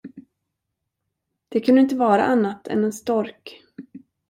Det 1.49 1.61
kunde 1.65 1.81
inte 1.81 1.95
vara 1.95 2.25
annat 2.25 2.67
än 2.67 2.83
en 2.83 2.93
stork. 2.93 3.63